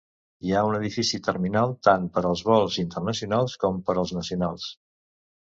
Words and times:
Hi 0.45 0.53
ha 0.53 0.61
un 0.67 0.77
edifici 0.77 1.19
terminal 1.27 1.75
tant 1.87 2.09
per 2.15 2.25
als 2.31 2.43
vols 2.49 2.79
internacionals 2.85 3.57
com 3.65 3.79
per 3.91 3.97
als 4.05 4.15
nacionals. 4.21 4.71